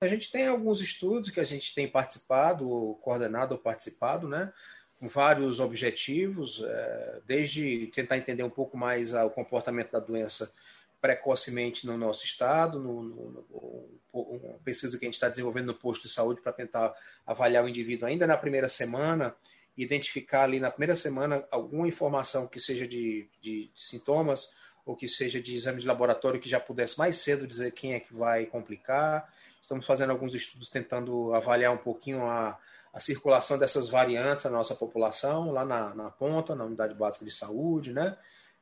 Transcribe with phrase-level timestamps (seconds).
[0.00, 4.50] A gente tem alguns estudos que a gente tem participado, coordenado ou participado, né?
[4.98, 10.52] com vários objetivos, é, desde tentar entender um pouco mais o comportamento da doença
[11.00, 16.02] precocemente no nosso estado, no, no, uma pesquisa que a gente está desenvolvendo no posto
[16.02, 16.94] de saúde para tentar
[17.26, 19.34] avaliar o indivíduo ainda na primeira semana,
[19.74, 24.54] identificar ali na primeira semana alguma informação que seja de, de, de sintomas
[24.84, 28.00] ou que seja de exame de laboratório que já pudesse mais cedo dizer quem é
[28.00, 29.32] que vai complicar.
[29.60, 32.58] Estamos fazendo alguns estudos tentando avaliar um pouquinho a,
[32.92, 37.30] a circulação dessas variantes na nossa população, lá na, na ponta, na unidade básica de
[37.30, 38.16] saúde, né?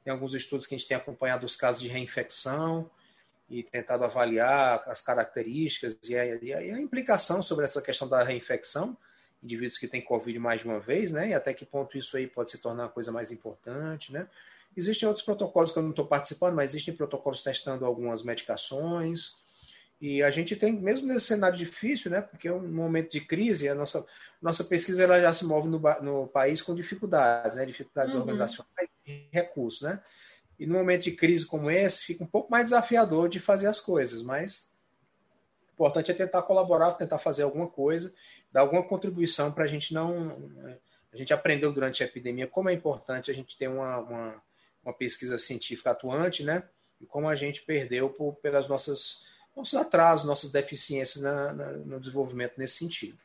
[0.05, 2.91] Tem alguns estudos que a gente tem acompanhado os casos de reinfecção
[3.49, 8.97] e tentado avaliar as características e a, e a, implicação sobre essa questão da reinfecção,
[9.43, 11.31] indivíduos que têm Covid mais de uma vez, né?
[11.31, 14.29] E até que ponto isso aí pode se tornar uma coisa mais importante, né?
[14.77, 19.37] Existem outros protocolos que eu não estou participando, mas existem protocolos testando algumas medicações,
[20.01, 23.69] e a gente tem, mesmo nesse cenário difícil, né, porque é um momento de crise,
[23.69, 24.07] a nossa,
[24.41, 28.21] nossa pesquisa ela já se move no, no país com dificuldades, né, dificuldades uhum.
[28.21, 29.83] organizacionais e recursos.
[29.83, 30.01] Né?
[30.59, 33.81] E no momento de crise como esse, fica um pouco mais desafiador de fazer as
[33.81, 34.71] coisas, mas
[35.71, 38.15] o importante é tentar colaborar, tentar fazer alguma coisa,
[38.53, 40.51] dar alguma contribuição para a gente não.
[41.13, 44.43] A gente aprendeu durante a epidemia como é importante a gente ter uma, uma,
[44.85, 46.65] uma pesquisa científica atuante, né?
[47.01, 49.28] E como a gente perdeu por, pelas nossas
[49.59, 53.19] nossos atrasos, nossas deficiências na, na, no desenvolvimento nesse sentido.